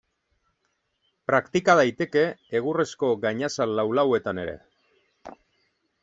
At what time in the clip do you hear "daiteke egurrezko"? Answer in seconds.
1.79-3.09